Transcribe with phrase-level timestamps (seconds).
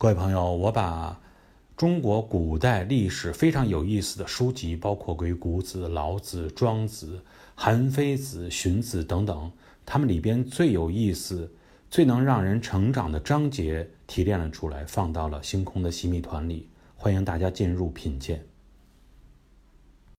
[0.00, 1.20] 各位朋友，我把
[1.76, 7.16] 中国古代历史非常有意思的书籍，包括《鬼谷子》《老子》《庄子》
[7.56, 9.50] 《韩非子》《荀子》等等，
[9.84, 11.52] 他们里边最有意思、
[11.90, 18.46] 最能让人成长的章节提炼了出来，放到了星空的洗米团里，欢迎大家进入品鉴。